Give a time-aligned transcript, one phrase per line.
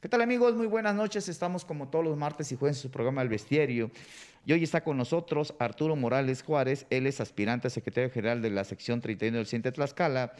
[0.00, 0.54] ¿Qué tal amigos?
[0.54, 1.28] Muy buenas noches.
[1.28, 3.90] Estamos como todos los martes y jueves en su programa El Bestiario.
[4.46, 6.86] Y hoy está con nosotros Arturo Morales Juárez.
[6.88, 10.34] Él es aspirante a secretario general de la sección 31 del Ciente Tlaxcala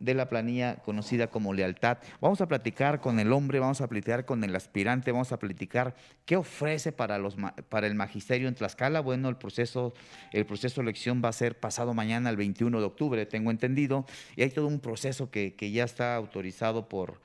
[0.00, 1.98] de la planilla conocida como Lealtad.
[2.22, 5.94] Vamos a platicar con el hombre, vamos a platicar con el aspirante, vamos a platicar
[6.24, 7.36] qué ofrece para, los,
[7.68, 9.00] para el magisterio en Tlaxcala.
[9.00, 9.92] Bueno, el proceso,
[10.32, 14.06] el proceso de elección va a ser pasado mañana, el 21 de octubre, tengo entendido.
[14.36, 17.20] Y hay todo un proceso que, que ya está autorizado por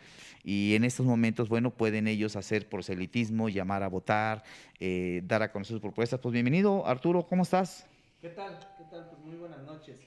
[0.50, 4.44] y en estos momentos, bueno, pueden ellos hacer proselitismo, llamar a votar,
[4.80, 6.22] eh, dar a conocer sus propuestas.
[6.22, 7.86] Pues bienvenido, Arturo, ¿cómo estás?
[8.22, 8.58] ¿Qué tal?
[8.78, 9.10] ¿Qué tal?
[9.10, 10.00] Pues muy buenas noches.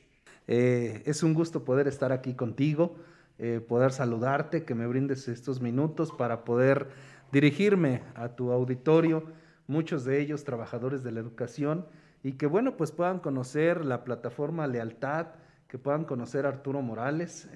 [0.49, 2.97] Eh, es un gusto poder estar aquí contigo,
[3.39, 6.89] eh, poder saludarte, que me brindes estos minutos para poder
[7.33, 9.25] dirigirme a tu auditorio,
[9.67, 11.87] muchos de ellos trabajadores de la educación,
[12.23, 15.27] y que bueno, pues puedan conocer la plataforma Lealtad,
[15.69, 17.47] que puedan conocer a Arturo Morales,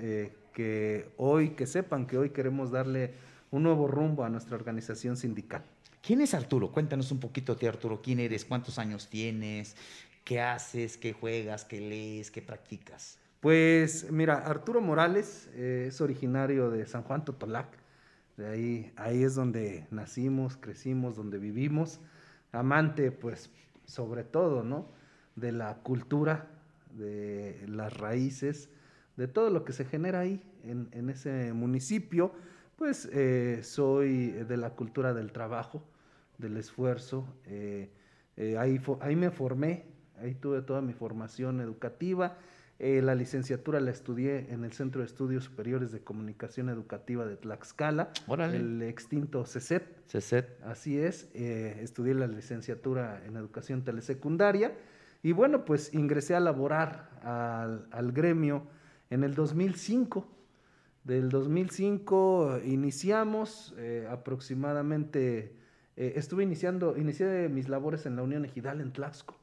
[0.54, 3.12] que hoy, que sepan que hoy queremos darle
[3.50, 5.62] un nuevo rumbo a nuestra organización sindical.
[6.00, 6.70] ¿Quién es Arturo?
[6.70, 8.00] Cuéntanos un poquito de Arturo.
[8.00, 8.44] ¿Quién eres?
[8.44, 9.76] ¿Cuántos años tienes?
[10.24, 10.96] ¿Qué haces?
[10.96, 11.64] ¿Qué juegas?
[11.64, 12.30] ¿Qué lees?
[12.30, 13.18] ¿Qué practicas?
[13.40, 17.68] Pues mira, Arturo Morales eh, es originario de San Juan Totolac.
[18.36, 22.00] De ahí, ahí es donde nacimos, crecimos, donde vivimos.
[22.52, 23.50] Amante, pues,
[23.84, 24.86] sobre todo, ¿no?
[25.36, 26.48] De la cultura,
[26.96, 28.68] de las raíces,
[29.16, 32.32] de todo lo que se genera ahí en, ese municipio,
[32.76, 35.84] pues eh, soy de la cultura del trabajo,
[36.38, 37.26] del esfuerzo.
[37.46, 37.90] Eh,
[38.36, 39.84] eh, ahí, ahí me formé,
[40.18, 42.38] ahí tuve toda mi formación educativa.
[42.78, 48.10] la licenciatura la estudié en el Centro de Estudios Superiores de Comunicación Educativa de Tlaxcala,
[48.52, 49.84] el extinto CECET.
[50.08, 50.60] CECET.
[50.64, 54.72] Así es, estudié la licenciatura en Educación Telesecundaria
[55.22, 58.66] y bueno, pues ingresé a laborar al, al gremio
[59.10, 60.26] en el 2005.
[61.04, 65.54] Del 2005 iniciamos eh, aproximadamente,
[65.96, 69.36] eh, estuve iniciando, inicié mis labores en la Unión Ejidal en Tlaxco.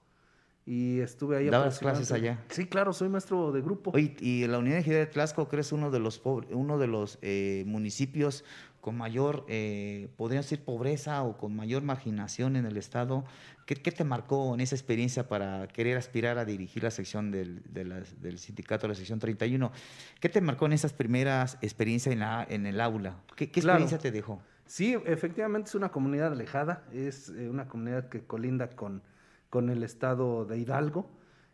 [0.66, 1.50] Y estuve ahí.
[1.50, 2.44] ¿Dabas clases allá?
[2.50, 3.92] Sí, claro, soy maestro de grupo.
[3.96, 8.44] y la Unión Ejidal de Tlaxco, ¿crees uno de los, uno de los eh, municipios
[8.82, 13.24] con mayor, eh, podría decir, pobreza o con mayor marginación en el Estado.
[13.66, 18.38] ¿Qué, te marcó en esa experiencia para querer aspirar a dirigir la sección del, del
[18.40, 19.72] sindicato, la sección 31?
[20.20, 23.16] ¿Qué te marcó en esas primeras experiencias en, la, en el aula?
[23.36, 24.42] ¿Qué, experiencia te dejó?
[24.66, 29.04] Sí, efectivamente es una comunidad alejada, es eh, una comunidad que colinda con,
[29.50, 31.10] con el Estado de Hidalgo.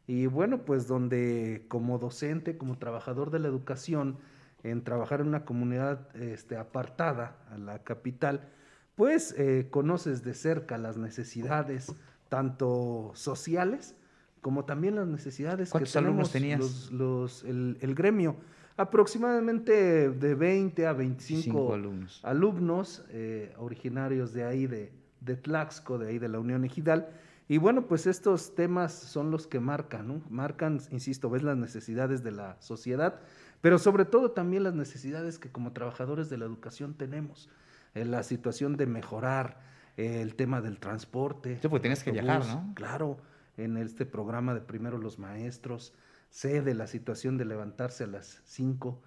[0.07, 4.17] Y bueno, pues donde como docente, como trabajador de la educación,
[4.63, 8.49] en trabajar en una comunidad este, apartada a la capital,
[8.95, 11.95] pues eh, conoces de cerca las necesidades
[12.29, 13.95] tanto sociales
[14.41, 16.91] como también las necesidades que tenemos tenías?
[16.91, 18.37] Los, el, gremio.
[18.77, 26.09] Aproximadamente de 20 a 25 alumnos, alumnos eh, originarios de ahí, de, de Tlaxco, de
[26.09, 27.09] ahí de la Unión Ejidal.
[27.49, 30.21] Y bueno, pues estos temas son los que marcan, ¿no?
[30.29, 33.19] Marcan, insisto, ves las necesidades de la sociedad
[33.61, 37.49] pero sobre todo también las necesidades que como trabajadores de la educación tenemos,
[37.93, 39.59] en la situación de mejorar
[39.97, 41.59] eh, el tema del transporte.
[41.61, 42.73] Sí, pues tienes que viajar, ¿no?
[42.75, 43.17] Claro,
[43.57, 45.93] en este programa de Primero los Maestros,
[46.29, 49.01] sé de la situación de levantarse a las 5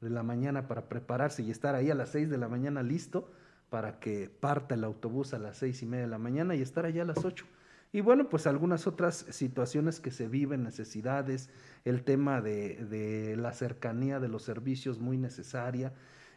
[0.00, 3.30] de la mañana para prepararse y estar ahí a las 6 de la mañana listo
[3.70, 6.86] para que parta el autobús a las seis y media de la mañana y estar
[6.86, 7.44] allá a las 8.
[7.92, 11.50] Y bueno, pues algunas otras situaciones que se viven, necesidades,
[11.84, 15.92] el tema de, la cercanía de los servicios muy necesaria.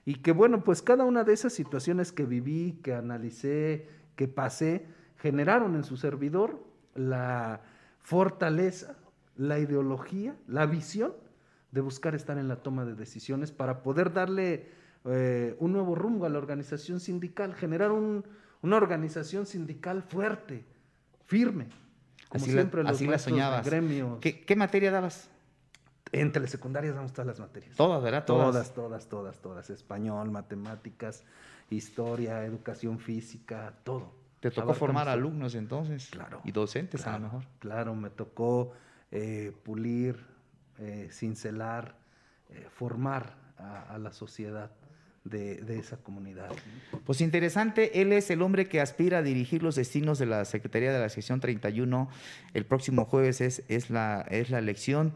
[0.05, 4.87] Y que bueno, pues cada una de esas situaciones que viví, que analicé, que pasé,
[5.17, 6.63] generaron en su servidor
[6.95, 7.61] la
[7.99, 8.97] fortaleza,
[9.35, 11.13] la ideología, la visión
[11.71, 14.69] de buscar estar en la toma de decisiones para poder darle
[15.05, 20.65] eh, un nuevo rumbo a la organización sindical, generar una organización sindical fuerte,
[21.29, 21.67] firme.
[22.27, 23.67] Como así siempre la, así la soñabas.
[24.19, 25.29] ¿Qué, materia dabas?
[26.11, 27.75] En telesecundarias damos todas las materias.
[27.75, 28.25] Todas, ¿verdad?
[28.25, 29.69] Todas, todas, todas, todas.
[29.69, 31.23] Español, matemáticas,
[31.69, 34.11] historia, educación física, todo.
[34.39, 36.09] ¿Te tocó formar alumnos entonces?
[36.09, 36.41] Claro.
[36.43, 37.43] Y docentes a lo mejor.
[37.59, 38.73] Claro, me tocó
[39.11, 40.17] eh, pulir,
[40.79, 41.95] eh, cincelar,
[42.49, 44.71] eh, formar a, la sociedad
[45.23, 46.49] de, esa comunidad.
[47.05, 50.91] Pues interesante, él es el hombre que aspira a dirigir los destinos de la Secretaría
[50.91, 52.09] de la Sección 31.
[52.53, 55.13] El próximo jueves es, es, la, es la elección.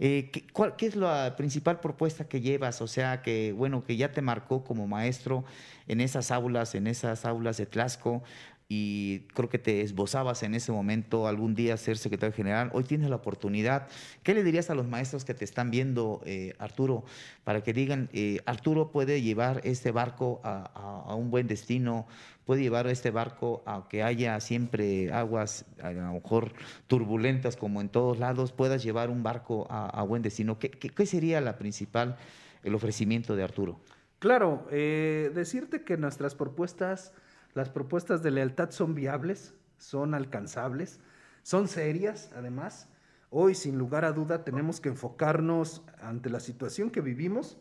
[0.00, 2.80] Eh, ¿qué, cuál, ¿qué, es la principal propuesta que llevas?
[2.82, 5.44] O sea, que bueno, que ya te marcó como maestro
[5.86, 8.22] en esas aulas, en esas aulas de Tlasco.
[8.68, 12.70] Y creo que te esbozabas en ese momento algún día ser secretario general.
[12.72, 13.88] Hoy tienes la oportunidad.
[14.22, 17.04] ¿Qué le dirías a los maestros que te están viendo, eh, Arturo,
[17.44, 22.06] para que digan, eh, Arturo puede llevar este barco a, un buen destino,
[22.46, 26.52] puede llevar este barco a que haya siempre aguas a lo mejor
[26.86, 30.58] turbulentas como en todos lados, puedas llevar un barco a, buen destino?
[30.58, 32.16] ¿Qué, qué, sería la principal,
[32.62, 33.78] el ofrecimiento de Arturo?
[34.20, 37.12] Claro, eh, decirte que nuestras propuestas
[37.54, 41.00] las propuestas de lealtad son viables, son alcanzables,
[41.42, 42.88] son serias además.
[43.30, 47.58] Hoy, sin lugar a duda, tenemos que enfocarnos ante la situación que vivimos,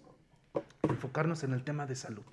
[0.83, 2.23] enfocarnos en el tema de salud,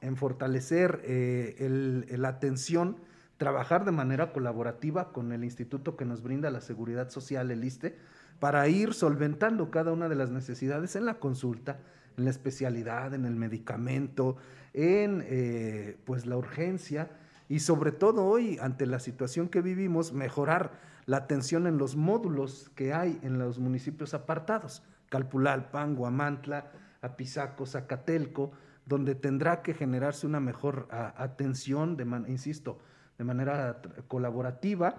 [0.00, 2.96] en fortalecer eh, la atención,
[3.36, 7.96] trabajar de manera colaborativa con el instituto que nos brinda la seguridad social, el ISTE,
[8.40, 11.78] para ir solventando cada una de las necesidades en la consulta,
[12.16, 14.36] en la especialidad, en el medicamento,
[14.74, 17.10] en eh, pues la urgencia
[17.48, 20.72] y sobre todo hoy ante la situación que vivimos mejorar
[21.06, 26.70] la atención en los módulos que hay en los municipios apartados, Calpulalpan, Guamantla,
[27.02, 28.52] Apizaco, Zacatelco,
[28.86, 32.78] donde tendrá que generarse una mejor atención, de insisto,
[33.18, 34.96] de manera colaborativa.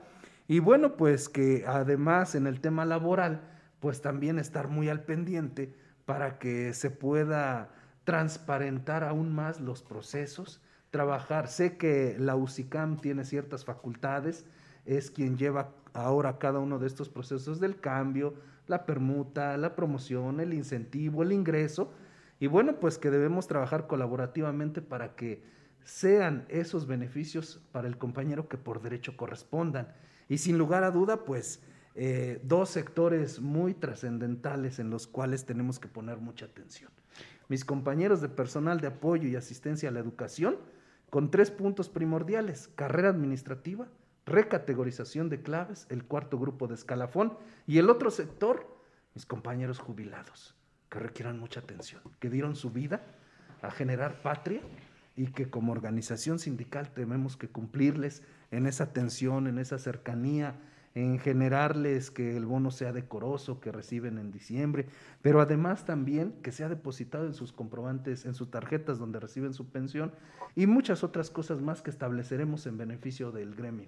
[0.47, 3.41] Y bueno, pues que además en el tema laboral,
[3.79, 5.73] pues también estar muy al pendiente
[6.05, 7.69] para que se pueda
[8.03, 10.61] transparentar aún más los procesos,
[10.91, 11.47] trabajar.
[11.47, 14.45] Sé que la UCICAM tiene ciertas facultades,
[14.85, 18.33] es quien lleva ahora cada uno de estos procesos del cambio,
[18.67, 21.91] la permuta, la promoción, el incentivo, el ingreso,
[22.39, 25.43] y bueno, pues que debemos trabajar colaborativamente para que
[25.85, 29.93] sean esos beneficios para el compañero que por derecho correspondan.
[30.29, 31.61] Y sin lugar a duda, pues
[31.95, 36.91] eh, dos sectores muy trascendentales en los cuales tenemos que poner mucha atención.
[37.49, 40.57] Mis compañeros de personal de apoyo y asistencia a la educación
[41.09, 43.87] con tres puntos primordiales, carrera administrativa,
[44.25, 47.37] recategorización de claves, el cuarto grupo de escalafón
[47.67, 48.65] y el otro sector,
[49.13, 50.55] mis compañeros jubilados,
[50.89, 53.03] que requieran mucha atención, que dieron su vida
[53.61, 54.61] a generar patria
[55.15, 60.55] y que como organización sindical tenemos que cumplirles en esa atención, en esa cercanía,
[60.95, 64.85] en generarles que el bono sea decoroso, que reciben en diciembre,
[65.21, 69.67] pero además también que sea depositado en sus comprobantes, en sus tarjetas donde reciben su
[69.67, 70.11] pensión
[70.55, 73.87] y muchas otras cosas más que estableceremos en beneficio del gremio.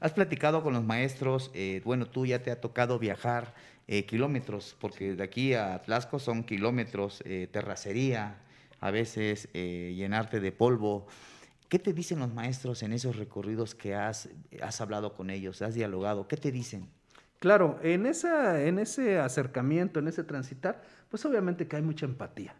[0.00, 3.54] Has platicado con los maestros, eh, bueno, tú ya te ha tocado viajar
[3.86, 8.36] eh, kilómetros, porque de aquí a Atlasco son kilómetros, eh, terracería,
[8.80, 11.06] a veces llenarte de polvo.
[11.68, 14.28] ¿Qué te dicen los maestros en esos recorridos que has,
[14.62, 16.28] has hablado con ellos, has dialogado?
[16.28, 16.88] ¿Qué te dicen?
[17.38, 22.54] Claro, en, esa, en ese acercamiento, en ese transitar, pues obviamente que hay mucha empatía.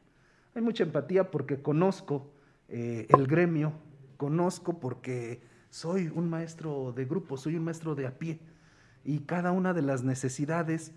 [0.54, 2.30] Hay mucha empatía porque conozco
[2.68, 3.72] eh, el gremio,
[4.16, 8.40] conozco porque soy un maestro de grupo, soy un maestro de a pie
[9.04, 10.92] y cada una de las necesidades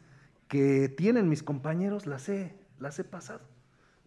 [0.48, 3.42] que tienen mis compañeros las he, las he pasado.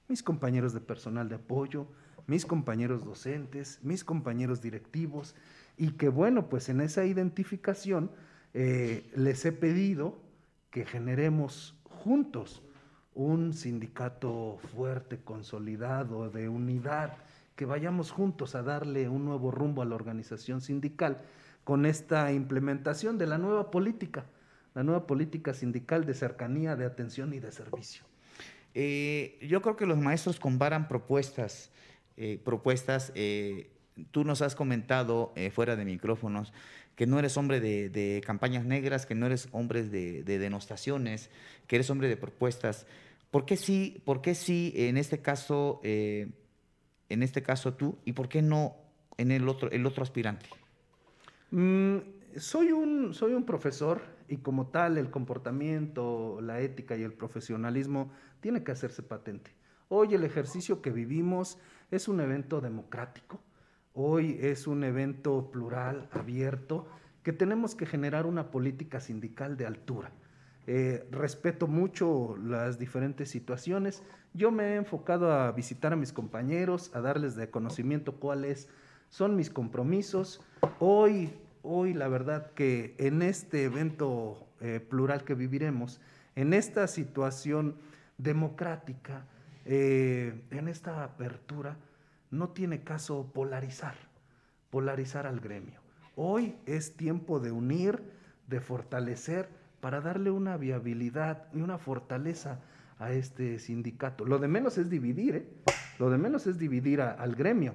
[0.09, 1.87] Mis compañeros de personal de apoyo,
[2.27, 5.35] mis compañeros docentes, mis compañeros directivos,
[5.77, 8.11] y que bueno, pues en esa identificación
[8.55, 10.19] eh, les he pedido
[10.71, 12.63] que generemos juntos
[13.15, 17.17] un sindicato fuerte, consolidado, de unidad,
[17.57, 21.21] que vayamos juntos a darle un nuevo rumbo a la organización sindical
[21.65, 24.25] con esta implementación de la nueva política,
[24.75, 28.05] la nueva política sindical de cercanía, de atención y de servicio.
[28.75, 31.71] Eh, yo creo que los maestros comparan propuestas
[32.17, 33.13] eh, propuestas.
[33.15, 33.71] Eh,
[34.11, 36.53] tú nos has comentado eh, fuera de micrófonos
[36.97, 41.31] que no eres hombre de, campañas negras, que no eres hombre de, denostaciones,
[41.67, 42.87] que eres hombre de propuestas.
[43.31, 46.35] ¿Por qué sí, por qué sí en este caso, en
[47.09, 48.77] este caso tú, y por qué no
[49.17, 50.47] en el otro, el otro aspirante?
[51.51, 51.97] Mm,
[52.37, 58.11] soy, un, soy un profesor y como tal el comportamiento, la ética y el profesionalismo
[58.41, 59.51] tiene que hacerse patente.
[59.89, 61.59] Hoy el ejercicio que vivimos
[61.93, 63.39] es un evento democrático,
[63.93, 66.89] hoy es un evento plural, abierto,
[67.23, 70.11] que tenemos que generar una política sindical de altura.
[70.67, 74.03] Eh, respeto mucho las diferentes situaciones.
[74.33, 78.71] Yo me he enfocado a visitar a mis compañeros, a darles de conocimiento cuáles
[79.11, 80.41] son mis compromisos.
[80.79, 86.01] Hoy, hoy la verdad que en este evento eh, plural que viviremos,
[86.37, 87.77] en esta situación
[88.17, 89.27] democrática,
[89.65, 91.77] eh, en esta apertura
[92.31, 93.95] no tiene caso polarizar,
[94.71, 95.81] polarizar al gremio.
[96.17, 98.03] Hoy es tiempo de unir,
[98.49, 99.49] de fortalecer,
[99.81, 102.61] para darle una viabilidad y una fortaleza
[102.99, 104.25] a este sindicato.
[104.25, 105.47] Lo de menos es dividir, ¿eh?
[105.99, 107.75] lo de menos es dividir al gremio.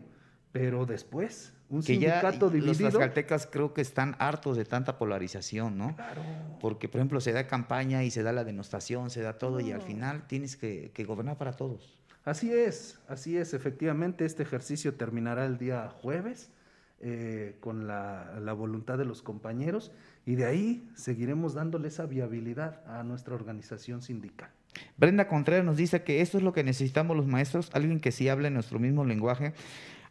[0.52, 2.78] Pero después, un que ya sindicato los dividido.
[2.78, 5.96] tlaxcaltecas creo que están hartos de tanta polarización, ¿no?
[5.96, 6.22] Claro.
[6.60, 9.72] Porque, por ejemplo, se da campaña y se da la denostación, se da todo y
[9.72, 11.98] al final tienes que, que gobernar para todos.
[12.24, 13.54] Así es, así es.
[13.54, 16.50] Efectivamente, este ejercicio terminará el día jueves
[17.00, 19.92] eh, con la, la voluntad de los compañeros
[20.26, 24.50] y de ahí seguiremos dándole esa viabilidad a nuestra organización sindical.
[24.98, 28.30] Brenda Contreras nos dice que esto es lo que necesitamos los maestros, alguien que sí
[28.30, 29.54] hable nuestro mismo lenguaje,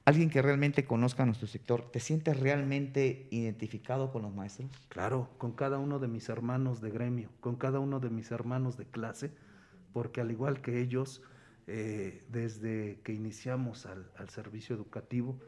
[0.07, 1.91] alguien que realmente conozca nuestro sector.
[1.91, 4.71] ¿Te sientes realmente identificado con los maestros?
[4.89, 8.77] Claro, con cada uno de mis hermanos de gremio, con cada uno de mis hermanos
[8.77, 9.33] de clase,
[9.93, 11.23] porque al igual que ellos,
[11.67, 15.41] eh, desde que iniciamos al, servicio educativo,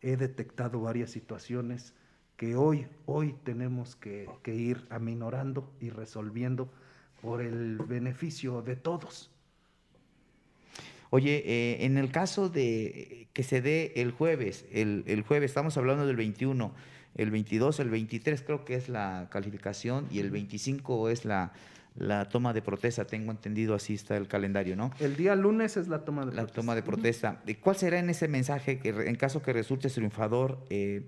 [0.00, 1.94] he detectado varias situaciones
[2.36, 6.72] que hoy, hoy tenemos que, que ir aminorando y resolviendo
[7.22, 9.30] por el beneficio de todos.
[11.10, 15.76] Oye, eh, en el caso de que se dé el jueves, el, el jueves, estamos
[15.76, 16.72] hablando del 21,
[17.16, 21.52] el 22, el 23 creo que es la calificación y el 25 es la,
[21.96, 24.92] la toma de protesta, tengo entendido, así está el calendario, ¿no?
[25.00, 26.54] El día lunes es la toma de La protesta.
[26.54, 27.42] toma de protesta.
[27.46, 31.02] ¿Y ¿Cuál será en ese mensaje, que en caso que resulte triunfador, eh,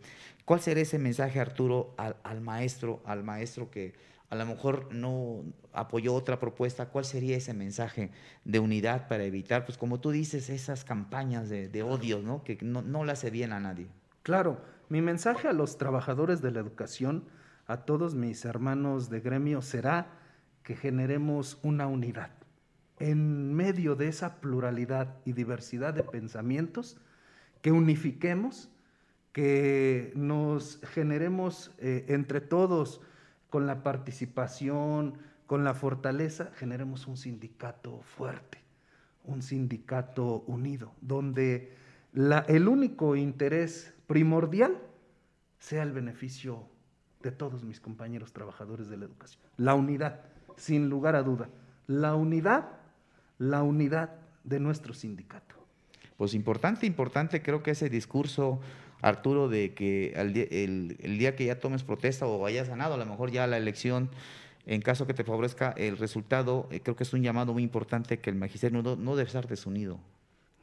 [0.45, 3.95] cuál será ese mensaje, Arturo, al, al maestro, al maestro que
[4.33, 6.89] a lo mejor no apoyó otra propuesta?
[6.89, 8.11] ¿Cuál sería ese mensaje
[8.47, 12.43] de unidad para evitar, pues como tú dices, esas campañas de, de odio, ¿no?
[12.43, 13.89] Que no, no le hace bien a nadie.
[14.23, 17.25] Claro, mi mensaje a los trabajadores de la educación,
[17.67, 20.07] a todos mis hermanos de gremio, será
[20.63, 22.31] que generemos una unidad.
[23.01, 26.97] En medio de esa pluralidad y diversidad de pensamientos,
[27.61, 28.71] que unifiquemos,
[29.33, 33.03] que nos generemos eh, entre todos
[33.53, 38.57] con la participación, con la fortaleza, generemos un sindicato fuerte,
[39.25, 41.77] un sindicato unido, donde
[42.49, 44.79] el único interés primordial
[45.59, 46.67] sea el beneficio
[47.23, 49.43] de todos mis compañeros trabajadores de la educación.
[49.59, 50.23] La unidad,
[50.57, 51.51] sin lugar a duda.
[51.87, 52.71] La unidad,
[53.37, 55.57] la unidad de nuestro sindicato.
[56.17, 58.61] Pues importante, importante, creo que ese discurso,
[59.03, 63.31] Arturo, de que el, día que ya tomes protesta o hayas ganado, a lo mejor
[63.31, 64.09] ya la elección,
[64.65, 68.21] en caso que te favorezca el resultado, eh, creo que es un llamado muy importante
[68.21, 69.99] que el magisterio no, no debe estar desunido.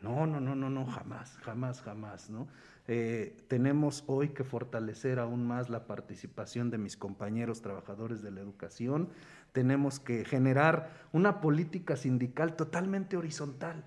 [0.01, 2.47] No, no, no, no, no, jamás, jamás, jamás, ¿no?
[2.87, 8.39] Eh, tenemos hoy que fortalecer aún más la participación de mis compañeros trabajadores de la
[8.39, 9.09] educación.
[9.51, 13.83] Tenemos que generar una política sindical totalmente horizontal,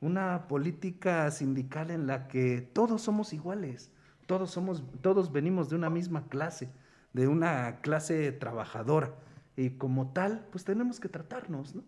[0.00, 3.90] una política sindical en la que todos somos iguales,
[4.26, 6.70] todos somos, todos venimos de una misma clase,
[7.12, 9.14] de una clase trabajadora
[9.56, 11.82] y como tal, pues tenemos que tratarnos, ¿no?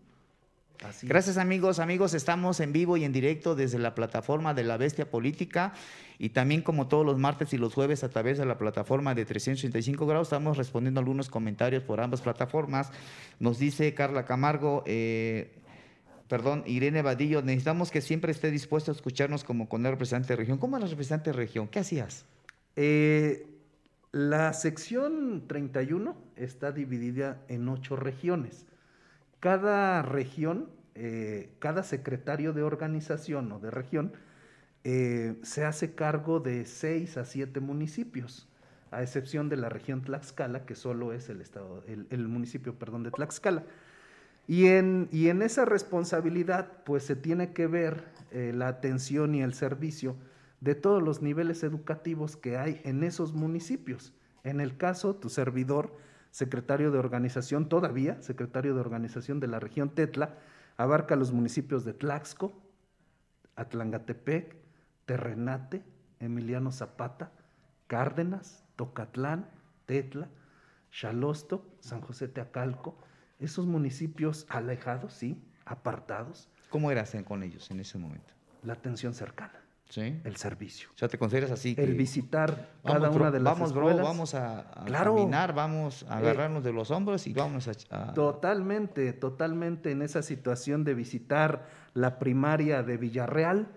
[0.86, 1.08] Así.
[1.08, 5.10] Gracias amigos, amigos, estamos en vivo y en directo desde la plataforma de la Bestia
[5.10, 5.72] Política
[6.20, 9.24] y también como todos los martes y los jueves a través de la plataforma de
[9.24, 12.92] 365 grados estamos respondiendo algunos comentarios por ambas plataformas.
[13.40, 15.58] Nos dice Carla Camargo, eh,
[16.28, 20.36] perdón, Irene Vadillo, necesitamos que siempre esté dispuesto a escucharnos como con el representante de
[20.36, 20.58] región.
[20.58, 21.68] ¿Cómo eres representante de región?
[21.68, 22.24] ¿Qué hacías?
[22.76, 23.46] Eh,
[24.12, 28.66] la sección 31 está dividida en ocho regiones.
[29.40, 34.12] Cada región, eh, cada secretario de organización o de región,
[34.84, 38.48] eh, se hace cargo de seis a siete municipios,
[38.90, 43.02] a excepción de la región Tlaxcala, que solo es el, estado, el, el municipio perdón,
[43.02, 43.64] de Tlaxcala.
[44.48, 49.42] Y en, y en esa responsabilidad, pues se tiene que ver eh, la atención y
[49.42, 50.16] el servicio
[50.60, 54.14] de todos los niveles educativos que hay en esos municipios.
[54.44, 55.94] En el caso, tu servidor,
[56.30, 60.36] secretario de organización, todavía secretario de organización de la región Tetla,
[60.78, 62.58] abarca los municipios de Tlaxco,
[63.54, 64.56] Atlangatepec,
[65.04, 65.84] Terrenate,
[66.20, 67.32] Emiliano Zapata,
[67.86, 69.50] Cárdenas, Tocatlán,
[69.84, 70.28] Tetla,
[70.90, 72.98] Xalosto, San José Teacalco,
[73.38, 78.34] esos municipios alejados, sí, apartados, ¿Cómo eras con ellos en ese momento?
[78.62, 79.54] la atención cercana,
[79.88, 80.20] ¿Sí?
[80.24, 81.70] el servicio, O sea, ¿te consideras así?
[81.78, 82.50] el que- visitar
[82.82, 84.04] Vamos, cada bro, una de las vamos, bro, escuelas.
[84.06, 85.14] vamos a, a Claro.
[85.14, 87.72] caminar, vamos a Eh, agarrarnos de los hombros y vamos a...
[87.90, 93.68] a- Totalmente, totalmente en esa situación de visitar la primaria de Villarreal,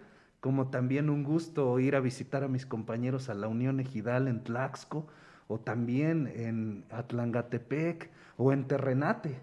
[0.41, 4.43] como también un gusto ir a visitar a mis compañeros a la Unión Ejidal en
[4.43, 5.07] Tlaxco,
[5.47, 9.39] o también en Atlangatepec, o en Terrenate,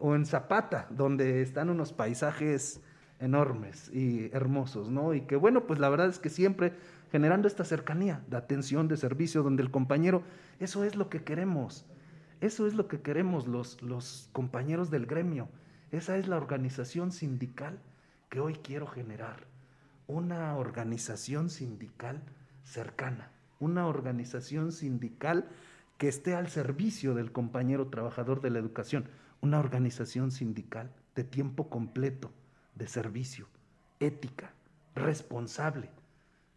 [0.00, 2.80] o en Zapata, donde están unos paisajes
[3.20, 5.14] enormes y hermosos, ¿no?
[5.14, 6.72] Y que bueno, pues la verdad es que siempre
[7.10, 10.22] generando esta cercanía de atención, de servicio, donde el compañero,
[10.60, 11.86] eso es lo que queremos,
[12.40, 15.48] eso es lo que queremos los, los compañeros del gremio,
[15.92, 17.78] esa es la organización sindical
[18.28, 19.46] que hoy quiero generar,
[20.06, 22.22] una organización sindical
[22.64, 23.30] cercana,
[23.60, 25.48] una organización sindical
[25.96, 29.06] que esté al servicio del compañero trabajador de la educación,
[29.46, 32.32] una organización sindical de tiempo completo,
[32.74, 33.46] de servicio,
[34.00, 34.50] ética,
[34.96, 35.88] responsable.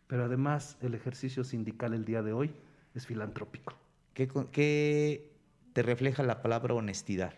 [0.08, 2.52] Pero además el ejercicio sindical el día de hoy
[2.96, 3.76] es filantrópico.
[4.16, 5.32] ¿Qué,
[5.74, 7.34] te refleja la palabra honestidad?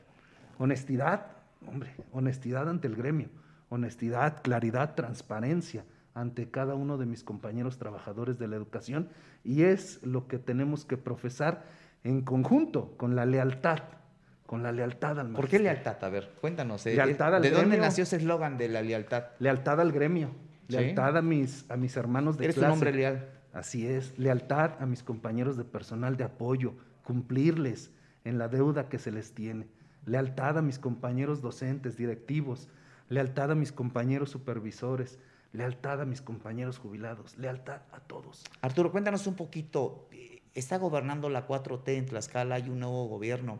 [0.57, 1.27] Honestidad,
[1.67, 3.27] hombre, honestidad ante el gremio,
[3.69, 9.09] honestidad, claridad, transparencia ante cada uno de mis compañeros trabajadores de la educación
[9.43, 11.65] y es lo que tenemos que profesar
[12.03, 13.79] en conjunto con la lealtad,
[14.51, 16.03] con la lealtad al ¿Por qué lealtad?
[16.03, 16.85] A ver, cuéntanos.
[16.85, 19.27] Eh, lealtad al ¿De dónde nació ese eslogan de la lealtad?
[19.39, 20.29] Lealtad al gremio,
[20.67, 22.67] lealtad a, mis, a mis hermanos de ¿Eres clase.
[22.67, 23.29] un hombre leal?
[23.53, 26.73] Así es, lealtad a mis compañeros de personal de apoyo,
[27.05, 27.91] cumplirles
[28.25, 29.69] en la deuda que se les tiene,
[30.05, 32.67] lealtad a mis compañeros docentes, directivos,
[33.07, 35.17] lealtad a mis compañeros supervisores,
[35.53, 38.43] lealtad a mis compañeros jubilados, lealtad a todos.
[38.59, 40.09] Arturo, cuéntanos un poquito,
[40.53, 43.59] está gobernando la 4T en Tlaxcala, hay un nuevo gobierno.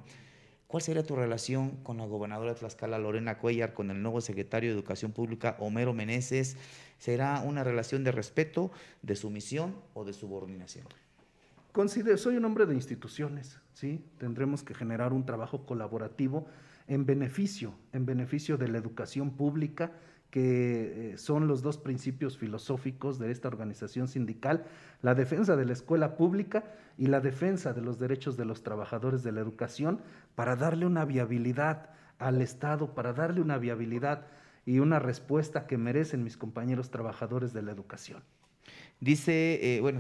[0.71, 4.69] ¿Cuál sería tu relación con la gobernadora de Tlaxcala, Lorena Cuellar, con el nuevo secretario
[4.69, 6.55] de Educación Pública, Homero Meneses?
[6.97, 10.85] ¿Será una relación de respeto, de sumisión o de subordinación?
[11.73, 14.01] Considero, soy un hombre de instituciones, ¿sí?
[14.17, 16.47] Tendremos que generar un trabajo colaborativo
[16.87, 19.91] en beneficio, en beneficio de la educación pública,
[20.31, 24.65] que eh, son los dos principios filosóficos de esta organización sindical,
[25.01, 26.63] la defensa de la escuela pública
[26.97, 30.00] y la defensa de los derechos de los trabajadores de la educación,
[30.35, 34.25] para darle una viabilidad al Estado, para darle una viabilidad
[34.65, 38.23] y una respuesta que merecen mis compañeros trabajadores de la educación.
[39.00, 40.00] Dice, eh, bueno,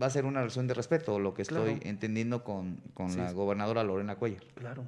[0.00, 2.80] va a ser una relación de respeto, lo que estoy entendiendo con,
[3.16, 4.44] la gobernadora Lorena Cuellar.
[4.54, 4.84] Claro.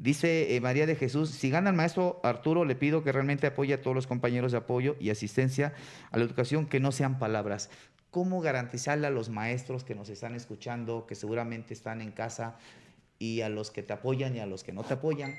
[0.00, 3.74] Dice eh, María de Jesús, si gana el maestro Arturo, le pido que realmente apoye
[3.74, 5.74] a todos los compañeros de apoyo y asistencia
[6.10, 7.68] a la educación, que no sean palabras.
[8.10, 12.56] ¿Cómo garantizarle a los maestros que nos están escuchando, que seguramente están en casa,
[13.18, 15.36] y a los que te apoyan y a los que no te apoyan,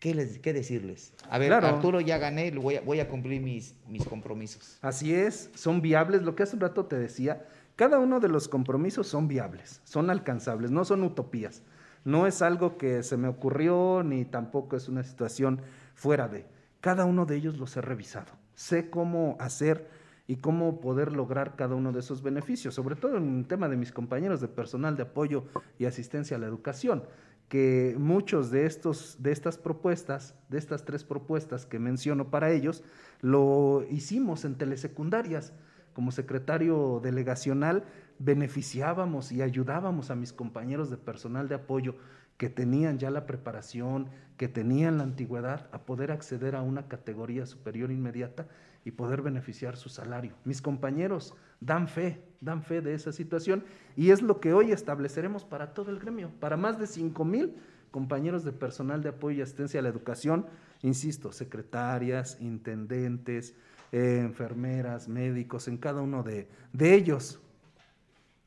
[0.00, 1.12] ¿qué, les, qué decirles?
[1.28, 4.78] A ver, Arturo, ya gané, voy a, voy a cumplir mis, mis compromisos.
[4.80, 6.22] Así es, son viables.
[6.22, 7.46] Lo que hace un rato te decía,
[7.76, 11.62] cada uno de los compromisos son viables, son alcanzables, no son utopías.
[12.04, 15.60] No es algo que se me ocurrió ni tampoco es una situación
[15.94, 16.46] fuera de.
[16.80, 18.32] Cada uno de ellos los he revisado.
[18.54, 19.88] Sé cómo hacer
[20.26, 23.76] y cómo poder lograr cada uno de esos beneficios, sobre todo en el tema de
[23.76, 25.44] mis compañeros de personal de apoyo
[25.78, 27.04] y asistencia a la educación,
[27.48, 32.82] que muchos de, estos, de estas propuestas, de estas tres propuestas que menciono para ellos,
[33.20, 35.52] lo hicimos en telesecundarias.
[35.92, 37.84] Como secretario delegacional
[38.18, 41.96] beneficiábamos y ayudábamos a mis compañeros de personal de apoyo
[42.36, 47.46] que tenían ya la preparación, que tenían la antigüedad, a poder acceder a una categoría
[47.46, 48.48] superior inmediata
[48.84, 50.34] y poder beneficiar su salario.
[50.44, 53.64] Mis compañeros dan fe, dan fe de esa situación
[53.96, 57.54] y es lo que hoy estableceremos para todo el gremio, para más de 5 mil
[57.92, 60.46] compañeros de personal de apoyo y asistencia a la educación,
[60.80, 63.54] insisto, secretarias, intendentes,
[63.92, 67.40] eh, enfermeras, médicos, en cada uno de, de ellos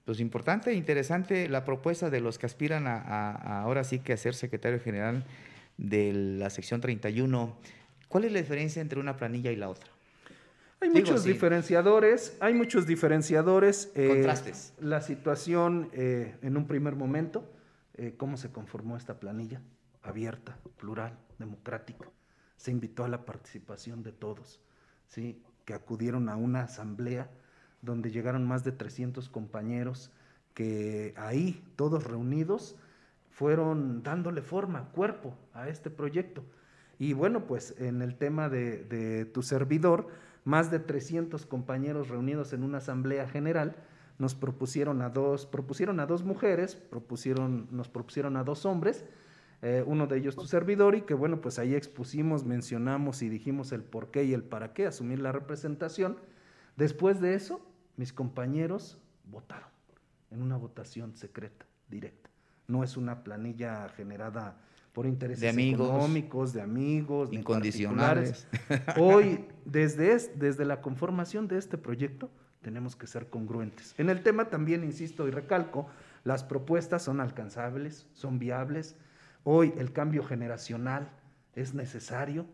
[0.05, 4.17] pues importante e interesante la propuesta de los que aspiran a, ahora sí que a
[4.17, 5.25] ser secretario general
[5.77, 7.57] de la sección 31.
[8.07, 9.89] ¿Cuál es la diferencia entre una planilla y la otra?
[10.79, 13.91] Hay muchos diferenciadores, hay muchos diferenciadores.
[13.95, 14.73] Eh, Contrastes.
[14.79, 17.51] La situación eh, en un primer momento,
[17.95, 19.61] eh, cómo se conformó esta planilla,
[20.03, 22.07] abierta, plural, democrática.
[22.57, 24.61] Se invitó a la participación de todos,
[25.07, 25.41] ¿sí?
[25.65, 27.31] que acudieron a una asamblea
[27.85, 30.11] donde llegaron más de 300 compañeros
[30.53, 32.75] que ahí, todos reunidos,
[33.29, 36.43] fueron dándole forma, cuerpo a este proyecto.
[36.97, 40.07] Y bueno, pues en el tema de, tu servidor,
[40.45, 43.75] más de 300 compañeros reunidos en una asamblea general
[44.17, 49.03] nos propusieron a dos, propusieron a dos mujeres, propusieron, nos propusieron a dos hombres,
[49.61, 53.73] eh, uno de ellos tu servidor, y que bueno, pues ahí expusimos, mencionamos y dijimos
[53.73, 56.15] el por qué y el para qué, asumir la representación.
[56.77, 57.59] Después de eso,
[57.97, 59.69] mis compañeros votaron
[60.31, 62.29] en una votación secreta, directa.
[62.67, 64.57] No es una planilla generada
[64.93, 68.47] por intereses económicos, de amigos, incondicionales.
[68.97, 72.29] Hoy, desde, desde la conformación de este proyecto,
[72.61, 73.93] tenemos que ser congruentes.
[73.97, 75.87] En el tema también, insisto y recalco,
[76.23, 78.95] las propuestas son alcanzables, son viables.
[79.43, 81.11] Hoy el cambio generacional
[81.53, 82.45] es necesario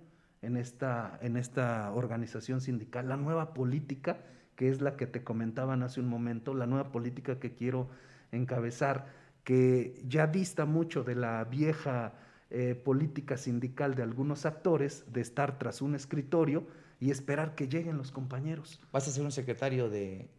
[0.41, 3.07] en esta, en esta organización sindical.
[3.07, 4.17] La nueva política
[4.61, 7.89] que es la que te comentaban hace un momento, la nueva política que quiero
[8.31, 9.07] encabezar,
[9.43, 12.13] que ya dista mucho de la vieja
[12.51, 16.67] eh, política sindical de algunos actores, de estar tras un escritorio
[16.99, 18.79] y esperar que lleguen los compañeros.
[18.91, 20.29] ¿Vas a ser un secretario de,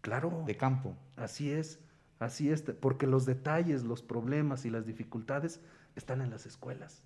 [0.00, 0.42] Claro.
[0.48, 0.96] De campo.
[1.14, 1.78] Así es,
[2.18, 5.60] así es, porque los detalles, los problemas y las dificultades
[5.94, 7.04] están en las escuelas.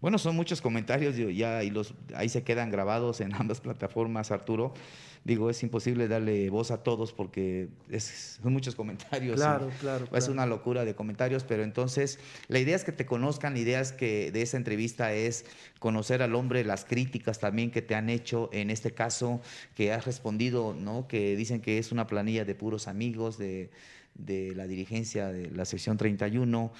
[0.00, 4.72] Bueno, son muchos comentarios ya y los ahí se quedan grabados en ambas plataformas, Arturo.
[5.22, 9.36] Digo, es imposible darle voz a todos porque es, son muchos comentarios.
[9.36, 13.52] Claro, claro, Es una locura de comentarios, pero entonces la idea es que te conozcan,
[13.52, 15.44] la idea es que de esa entrevista es
[15.78, 19.42] conocer al hombre, las críticas también que te han hecho, en este caso
[19.74, 21.06] que has respondido, ¿no?
[21.06, 23.70] Que dicen que es una planilla de puros amigos de,
[24.14, 26.72] de la dirigencia de la sección 31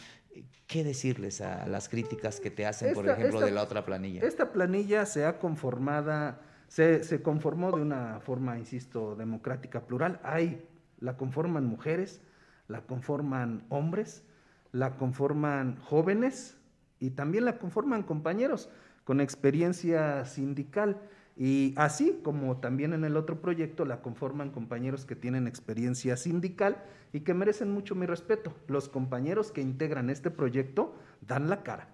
[0.67, 4.23] ¿Qué decirles a las críticas que te hacen, por ejemplo, de la otra planilla?
[4.23, 10.21] Esta planilla se ha conformada, se, se, conformó de una forma, insisto, democrática plural.
[10.23, 10.65] Hay,
[11.01, 12.23] la conforman mujeres,
[12.69, 14.23] la conforman hombres,
[14.71, 16.57] la conforman jóvenes
[17.01, 18.69] y también la conforman compañeros
[19.05, 21.01] con experiencia sindical.
[21.37, 26.83] Y así como también en el otro proyecto la conforman compañeros que tienen experiencia sindical
[27.13, 28.55] y que merecen mucho mi respeto.
[28.69, 30.95] Los compañeros que integran este proyecto
[31.27, 31.89] dan la cara.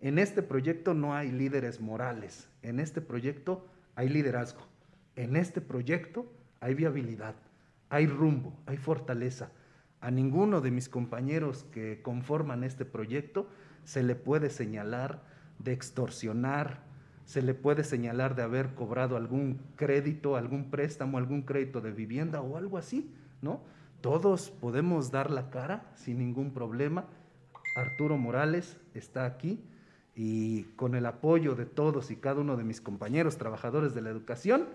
[0.00, 4.60] En este proyecto no hay líderes morales, en este proyecto hay liderazgo,
[5.16, 7.34] en este proyecto hay viabilidad,
[7.88, 9.50] hay rumbo, hay fortaleza.
[10.00, 13.48] A ninguno de mis compañeros que conforman este proyecto
[13.84, 15.22] se le puede señalar
[15.58, 16.82] de extorsionar,
[17.24, 22.40] se le puede señalar de haber cobrado algún crédito, algún préstamo, algún crédito de vivienda
[22.40, 23.10] o algo así,
[23.40, 23.60] ¿no?
[24.00, 27.06] Todos podemos dar la cara sin ningún problema.
[27.76, 29.64] Arturo Morales está aquí
[30.14, 34.10] y con el apoyo de todos y cada uno de mis compañeros trabajadores de la
[34.10, 34.66] educación,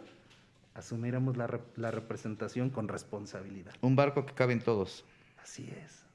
[0.73, 3.73] asumiremos la, la representación con responsabilidad.
[3.81, 5.05] Un barco que caben todos.
[5.41, 6.08] Así es.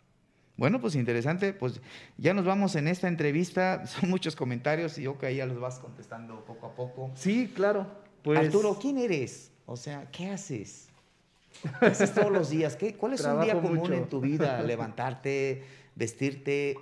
[0.57, 1.81] Bueno, pues interesante, pues
[2.17, 5.79] ya nos vamos en esta entrevista, son muchos comentarios y yo que ya los vas
[5.79, 7.11] contestando poco a poco.
[7.15, 7.87] Sí, claro.
[8.23, 8.39] Pues...
[8.39, 9.51] Arturo, ¿quién eres?
[9.67, 10.89] O sea, ¿qué haces?
[11.81, 12.77] ¿Qué haces todos los días?
[12.77, 14.63] ¿Qué, ¿Cuál es un día común en tu vida?
[14.67, 15.63] Levantarte,
[15.95, 16.77] vestirte.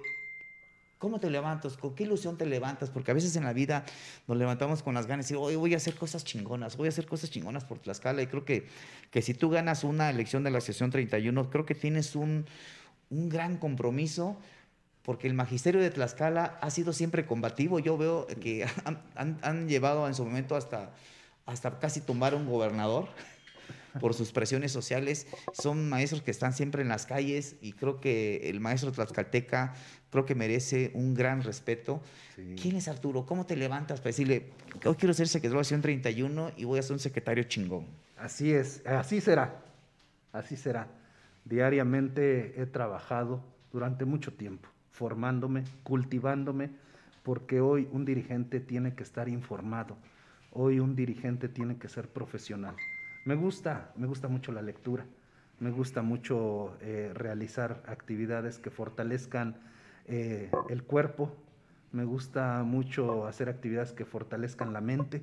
[0.98, 1.76] ¿Cómo te levantas?
[1.76, 2.90] ¿Con qué ilusión te levantas?
[2.90, 3.84] Porque a veces en la vida
[4.28, 7.06] nos levantamos con las ganas y hoy voy a hacer cosas chingonas, voy a hacer
[7.06, 8.22] cosas chingonas por Tlaxcala.
[8.22, 8.68] Y creo que,
[9.10, 12.46] que si tú ganas una elección de la sesión 31, creo que tienes un,
[13.12, 14.38] un gran compromiso
[15.02, 17.78] porque el magisterio de Tlaxcala ha sido siempre combativo.
[17.78, 18.66] Yo veo que
[19.14, 20.92] han, llevado en su momento hasta,
[21.46, 23.08] hasta casi tumbar a un gobernador
[24.00, 25.26] por sus presiones sociales.
[25.52, 29.74] Son maestros que están siempre en las calles y creo que el maestro tlaxcalteca
[30.10, 32.00] creo que merece un gran respeto.
[32.60, 33.26] ¿Quién es Arturo?
[33.26, 34.50] ¿Cómo te levantas para decirle,
[34.84, 37.86] hoy quiero ser secretario de 31 y voy a ser un secretario chingón?
[38.16, 39.60] Así es, así será,
[40.32, 41.01] así será.
[41.44, 46.70] Diariamente he trabajado durante mucho tiempo, formándome, cultivándome,
[47.22, 49.96] porque hoy un dirigente tiene que estar informado,
[50.52, 52.76] hoy un dirigente tiene que ser profesional.
[53.24, 55.04] Me gusta, me gusta mucho la lectura,
[55.60, 59.56] me gusta mucho eh, realizar actividades que fortalezcan
[60.06, 61.32] eh, el cuerpo,
[61.92, 65.22] me gusta mucho hacer actividades que fortalezcan la mente,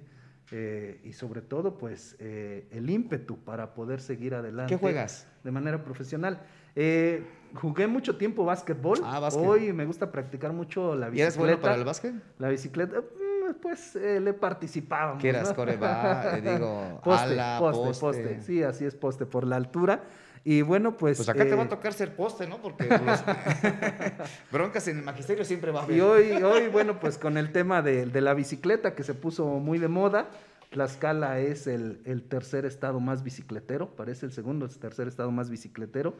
[0.52, 4.74] eh, y sobre todo pues eh, el ímpetu para poder seguir adelante.
[4.74, 5.28] ¿Qué juegas?
[5.44, 6.42] De manera profesional.
[6.76, 7.24] Eh,
[7.56, 9.00] jugué mucho tiempo básquetbol.
[9.04, 11.18] Ah, Hoy me gusta practicar mucho la bicicleta.
[11.18, 12.14] ¿Y eres bueno para el básquet?
[12.38, 15.18] La bicicleta, mm, pues le participaba.
[15.18, 15.54] ¿Qué eras?
[15.54, 18.42] Coreba, digo, poste, poste, poste.
[18.42, 20.04] Sí, así es, poste, por la altura.
[20.44, 21.18] Y bueno, pues.
[21.18, 22.62] Pues acá te va a tocar ser poste, ¿no?
[22.62, 23.24] Porque los
[24.52, 25.98] broncas en el magisterio siempre va a haber.
[25.98, 29.80] Y hoy, hoy bueno, pues con el tema de, la bicicleta que se puso muy
[29.80, 30.30] de moda,
[30.72, 35.50] Tlaxcala es el, el, tercer estado más bicicletero, parece el segundo, el tercer estado más
[35.50, 36.16] bicicletero.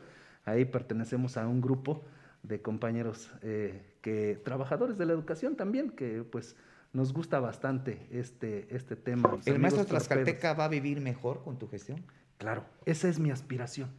[0.46, 2.04] Ahí pertenecemos a un grupo
[2.44, 6.56] de compañeros eh, que trabajadores de la educación también, que pues
[6.94, 9.38] nos gusta bastante este, este tema.
[9.46, 12.04] ¿El maestro tlaxcalteca va a vivir mejor con tu gestión?
[12.38, 13.90] Claro, esa es mi aspiración.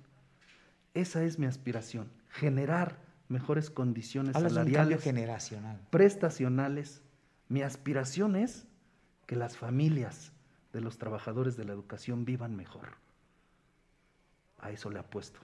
[0.94, 2.98] Esa es mi aspiración, generar
[3.28, 5.80] mejores condiciones salariales, generacional.
[5.90, 7.02] prestacionales.
[7.48, 8.66] Mi aspiración es
[9.26, 10.32] que las familias
[10.72, 12.88] de los trabajadores de la educación vivan mejor.
[14.58, 15.40] A eso le apuesto.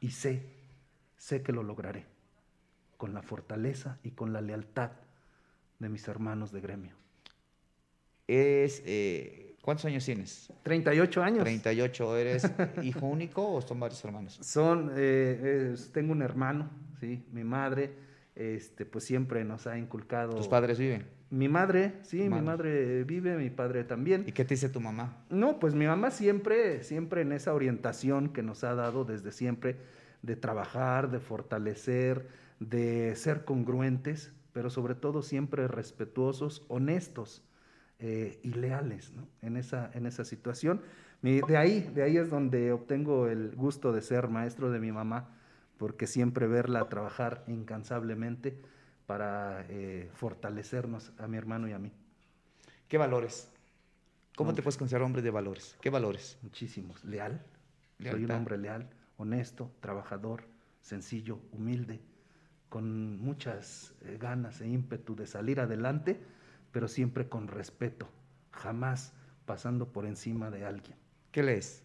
[0.00, 0.46] Y sé,
[1.16, 2.06] sé que lo lograré,
[2.96, 4.92] con la fortaleza y con la lealtad
[5.78, 6.94] de mis hermanos de gremio.
[8.26, 10.52] Es eh, ¿Cuántos años tienes?
[10.62, 11.42] 38 años.
[11.42, 12.16] 38.
[12.18, 12.50] ¿Eres
[12.82, 14.38] hijo único o son varios hermanos?
[14.42, 16.68] Son, eh, tengo un hermano,
[17.00, 17.94] sí, mi madre,
[18.34, 20.36] este, pues siempre nos ha inculcado.
[20.36, 21.06] ¿Tus padres viven?
[21.30, 24.24] Mi madre, sí, mi madre vive, mi padre también.
[24.26, 25.24] ¿Y qué te dice tu mamá?
[25.30, 29.78] No, pues mi mamá siempre, siempre en esa orientación que nos ha dado desde siempre
[30.20, 32.28] de trabajar, de fortalecer,
[32.60, 37.42] de ser congruentes, pero sobre todo siempre respetuosos, honestos
[37.98, 40.80] eh, y leales en, esa, en esa situación.
[41.22, 45.28] de ahí, de ahí es donde obtengo el gusto de ser maestro de mi mamá,
[45.78, 48.58] porque siempre verla trabajar incansablemente
[49.06, 51.92] para eh, fortalecernos a mi hermano y a mí.
[52.88, 53.50] ¿Qué valores?
[54.36, 55.76] ¿Cómo te puedes considerar hombre de valores?
[55.80, 56.38] ¿Qué valores?
[56.42, 57.04] Muchísimos.
[57.04, 57.40] Leal.
[58.02, 60.44] Soy un hombre leal, honesto, trabajador,
[60.80, 62.00] sencillo, humilde,
[62.68, 66.20] con muchas eh, ganas e ímpetu de salir adelante,
[66.74, 68.08] pero siempre con respeto,
[68.50, 69.12] jamás
[69.46, 70.96] pasando por encima de alguien.
[71.30, 71.84] ¿Qué lees?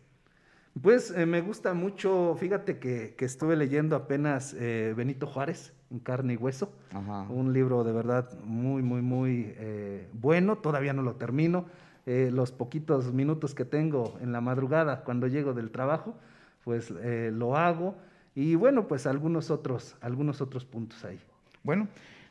[0.81, 6.33] Pues eh, me gusta mucho, fíjate que, estuve leyendo apenas eh, Benito Juárez, en carne
[6.33, 6.73] y hueso,
[7.29, 11.65] un libro de verdad muy, muy, muy eh, bueno, todavía no lo termino,
[12.07, 16.15] los poquitos minutos que tengo en la madrugada cuando llego del trabajo,
[16.63, 17.95] pues lo hago
[18.33, 21.19] y bueno, pues algunos otros, algunos otros puntos ahí.
[21.63, 21.87] Bueno,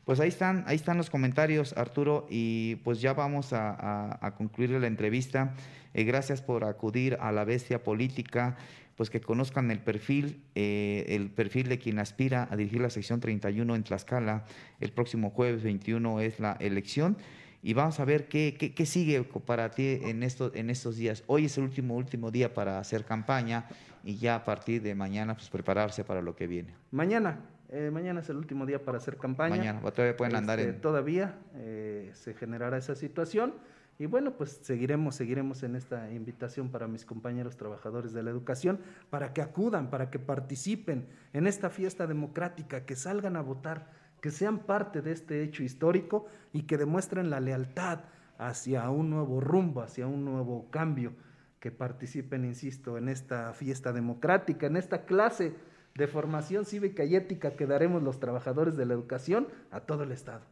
[0.09, 4.87] pues ahí están, ahí están los comentarios, Arturo, y pues ya vamos a, concluir la
[4.87, 5.55] entrevista.
[5.93, 8.57] Eh, gracias por acudir a la bestia política,
[8.97, 13.21] pues que conozcan el perfil, eh, el perfil de quien aspira a dirigir la sección
[13.21, 14.47] 31 en Tlaxcala.
[14.81, 17.19] El próximo jueves 21 es la elección.
[17.63, 21.23] Y vamos a ver qué, qué, sigue para ti en estos días.
[21.27, 23.67] Hoy es el último, último día para hacer campaña
[24.03, 26.73] y ya a partir de mañana pues prepararse para lo que viene.
[26.93, 29.57] Mañana, eh, mañana es el último día para hacer campaña.
[29.57, 33.55] Mañana, todavía pueden andar este, Todavía eh, se generará esa situación.
[33.99, 38.79] Y bueno, pues seguiremos, seguiremos en esta invitación para mis compañeros trabajadores de la educación,
[39.11, 44.31] para que acudan, para que participen en esta fiesta democrática, que salgan a votar, que
[44.31, 48.01] sean parte de este hecho histórico y que demuestren la lealtad
[48.39, 51.13] hacia un nuevo rumbo, hacia un nuevo cambio,
[51.59, 55.55] que participen, insisto, en esta fiesta democrática, en esta clase
[55.99, 60.13] de formación cívica y ética que daremos los trabajadores de la educación a todo el
[60.13, 60.43] Estado.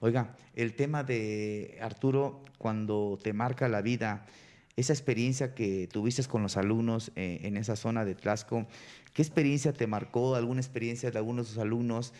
[0.00, 4.24] Oiga, el tema de Arturo, cuando te marca la vida,
[4.76, 8.66] esa experiencia que tuviste con los alumnos eh, en esa zona de Tlaxco,
[9.12, 10.36] ¿qué experiencia te marcó?
[10.36, 12.14] ¿Alguna experiencia de algunos de tus alumnos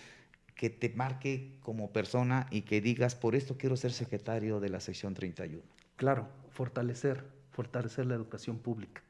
[0.55, 4.81] que te marque como persona y que digas, por esto quiero ser secretario de la
[4.81, 5.63] sección 31?
[5.97, 9.04] Claro, fortalecer, fortalecer la educación pública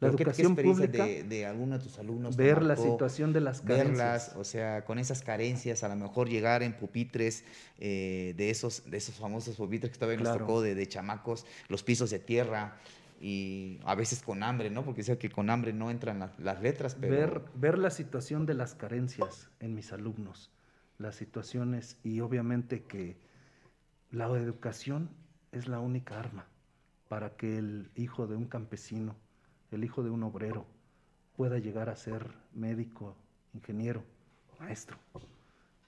[0.00, 3.88] la educación pública de, de alguno de tus alumnos ver la situación de las carencias
[3.88, 7.44] verlas o sea con esas carencias a lo mejor llegar en pupitres
[7.78, 12.10] eh, de esos de esos famosos pupitres que todavía nos tocó de, chamacos los pisos
[12.10, 12.76] de tierra
[13.20, 16.96] y a veces con hambre no porque sé que con hambre no entran las letras
[17.00, 20.50] pero ver ver la situación de las carencias en mis alumnos
[20.98, 23.16] las situaciones y obviamente que
[24.10, 25.10] la educación
[25.52, 26.46] es la única arma
[27.08, 29.16] para que el hijo de un campesino
[29.70, 30.66] el hijo de un obrero
[31.36, 33.14] pueda llegar a ser médico,
[33.54, 34.02] ingeniero,
[34.58, 34.96] maestro.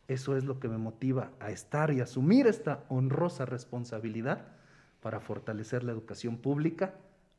[0.07, 4.47] Eso es lo que me motiva a estar y asumir esta honrosa responsabilidad
[5.01, 6.95] para fortalecer la educación pública,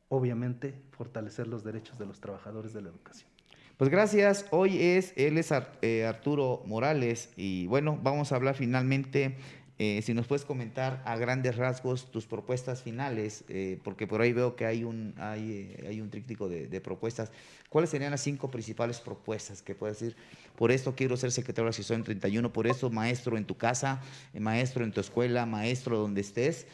[0.08, 3.30] obviamente fortalecer los derechos de los trabajadores de la educación.
[3.78, 9.38] Pues gracias, hoy es, él es eh, Arturo Morales y bueno, vamos a hablar finalmente
[9.82, 14.34] eh, si nos puedes comentar a grandes rasgos tus propuestas finales, eh, porque por ahí
[14.34, 17.32] veo que hay un, hay, eh, hay un tríptico de, propuestas.
[17.70, 20.18] ¿Cuáles serían las cinco principales propuestas que puedes decir?
[20.58, 24.02] Por esto quiero ser secretario de la asociación 31, por eso maestro en tu casa,
[24.38, 26.68] maestro en tu escuela, maestro donde estés,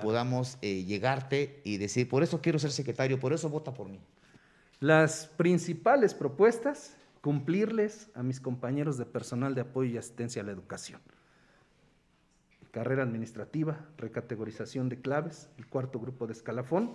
[0.00, 4.00] podamos llegarte y decir, por eso quiero ser secretario, por eso vota por mí.
[4.80, 10.52] Las principales propuestas, cumplirles a mis compañeros de personal de apoyo y asistencia a la
[10.52, 11.00] educación
[12.70, 16.94] carrera administrativa, recategorización de claves, el cuarto grupo de escalafón,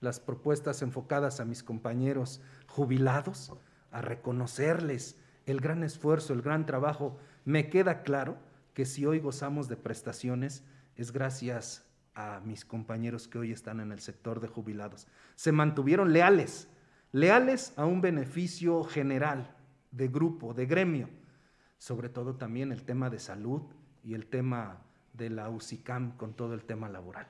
[0.00, 3.52] las propuestas enfocadas a mis compañeros jubilados,
[3.90, 5.16] a reconocerles
[5.46, 7.18] el gran esfuerzo, el gran trabajo.
[7.44, 8.38] Me queda claro
[8.74, 10.62] que si hoy gozamos de prestaciones
[10.96, 15.06] es gracias a mis compañeros que hoy están en el sector de jubilados.
[15.36, 16.68] Se mantuvieron leales,
[17.12, 19.54] leales a un beneficio general,
[19.90, 21.08] de grupo, de gremio,
[21.78, 23.62] sobre todo también el tema de salud,
[24.08, 24.78] y el tema
[25.12, 27.26] de la UCICAM con todo el tema laboral.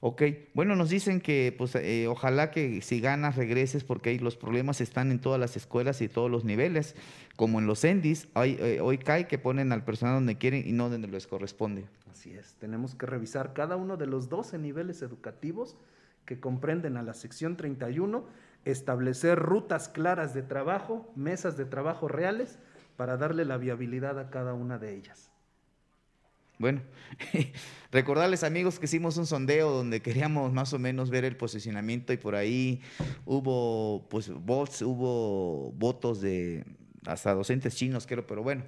[0.00, 0.22] Ok,
[0.54, 4.80] bueno, nos dicen que pues eh, ojalá que si ganas regreses porque ahí los problemas
[4.80, 6.94] están en todas las escuelas y todos los niveles,
[7.36, 10.72] como en los ENDIS, hoy, eh, hoy cae que ponen al personal donde quieren y
[10.72, 11.86] no donde les corresponde.
[12.10, 15.76] Así es, tenemos que revisar cada uno de los 12 niveles educativos
[16.24, 18.24] que comprenden a la sección 31,
[18.64, 22.58] establecer rutas claras de trabajo, mesas de trabajo reales,
[22.96, 25.30] para darle la viabilidad a cada una de ellas.
[26.58, 26.80] Bueno,
[27.92, 32.16] recordarles amigos que hicimos un sondeo donde queríamos más o menos ver el posicionamiento y
[32.16, 32.80] por ahí
[33.26, 36.64] hubo pues votos, hubo votos de
[37.04, 38.64] hasta docentes chinos, creo, pero bueno,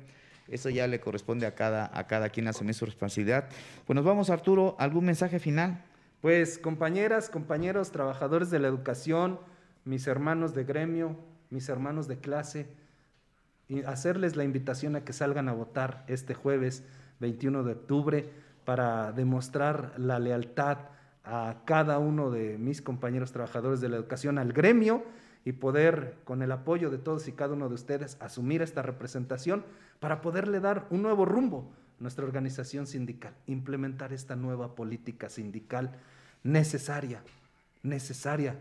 [0.49, 3.49] eso ya le corresponde a cada, a cada quien asumir su responsabilidad.
[3.87, 5.83] Pues nos vamos, Arturo, ¿algún mensaje final?
[6.21, 9.41] Pues compañeras, compañeros, trabajadores de la educación,
[9.85, 11.17] mis hermanos de gremio,
[11.51, 12.69] mis hermanos de clase,
[13.69, 16.85] y hacerles la invitación a que salgan a votar este jueves
[17.21, 18.31] 21 de octubre
[18.65, 20.79] para demostrar la lealtad
[21.25, 25.05] a cada uno de mis compañeros trabajadores de la educación, al gremio
[25.45, 29.65] y poder, con el apoyo de todos y cada uno de ustedes, asumir esta representación
[30.01, 35.93] para poderle dar un nuevo rumbo a nuestra organización sindical, implementar esta nueva política sindical
[36.43, 37.23] necesaria,
[37.83, 38.57] necesaria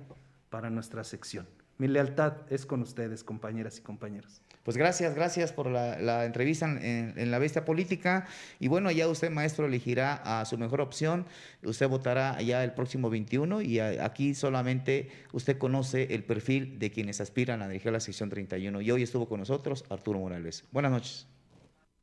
[0.49, 1.45] para nuestra sección.
[1.77, 4.41] Mi lealtad es con ustedes, compañeras y compañeros.
[4.63, 8.27] Pues gracias, gracias por la, entrevista en, la bestia política.
[8.59, 11.25] Y bueno, ya usted, maestro, elegirá a su mejor opción.
[11.63, 17.21] Usted votará ya el próximo 21 y aquí solamente usted conoce el perfil de quienes
[17.21, 18.81] aspiran a dirigir la sección 31.
[18.81, 20.65] Y hoy estuvo con nosotros Arturo Morales.
[20.71, 21.27] Buenas noches.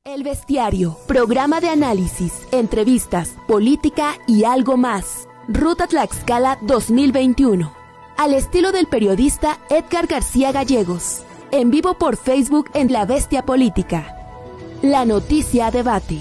[0.04, 5.26] El Bestiario, programa de análisis, entrevistas, política y algo más.
[5.48, 7.84] Ruta Tlaxcala 2021.
[8.16, 14.16] Al estilo del periodista Edgar García Gallegos en vivo por Facebook en La Bestia Política.
[14.83, 16.20] La noticia debate.